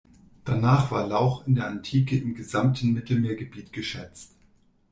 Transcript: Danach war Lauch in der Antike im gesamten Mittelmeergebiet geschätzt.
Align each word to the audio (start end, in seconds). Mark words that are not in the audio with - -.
Danach 0.45 0.89
war 0.89 1.05
Lauch 1.05 1.45
in 1.45 1.53
der 1.53 1.67
Antike 1.67 2.17
im 2.17 2.33
gesamten 2.33 2.91
Mittelmeergebiet 2.93 3.71
geschätzt. 3.71 4.33